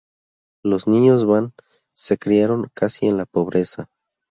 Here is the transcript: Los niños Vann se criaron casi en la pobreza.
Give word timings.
Los 0.63 0.87
niños 0.87 1.25
Vann 1.27 1.53
se 1.95 2.17
criaron 2.17 2.71
casi 2.73 3.05
en 3.05 3.17
la 3.17 3.27
pobreza. 3.27 3.87